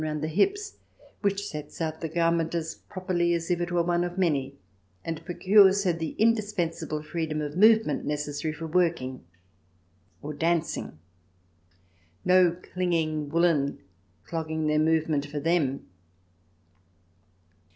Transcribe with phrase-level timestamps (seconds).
[0.01, 0.79] ix round the hips,
[1.21, 4.57] which sets out the garment as properly as if it were one of many,
[5.05, 9.23] and procures her the indispensable freedom of movement neces sary for working—
[10.23, 10.97] or dancing.
[12.25, 13.77] No clinging woollen
[14.23, 15.85] clogging their movement for them